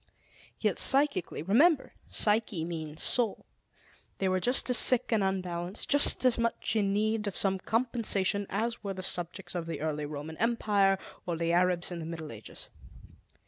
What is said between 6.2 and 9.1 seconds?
as much in need of some compensation as were the